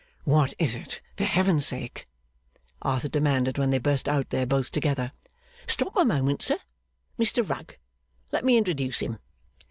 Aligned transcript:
'What 0.23 0.55
is 0.57 0.73
it, 0.73 0.99
for 1.15 1.25
Heaven's 1.25 1.67
sake!' 1.67 2.07
Arthur 2.81 3.07
demanded, 3.07 3.59
when 3.59 3.69
they 3.69 3.77
burst 3.77 4.09
out 4.09 4.31
there 4.31 4.47
both 4.47 4.71
together. 4.71 5.11
'Stop 5.67 5.95
a 5.95 6.03
moment, 6.03 6.41
sir. 6.41 6.57
Mr 7.19 7.47
Rugg. 7.47 7.75
Let 8.31 8.43
me 8.43 8.57
introduce 8.57 8.99
him. 9.01 9.19